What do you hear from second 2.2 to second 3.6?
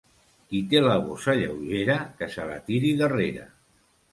que se la tiri darrere.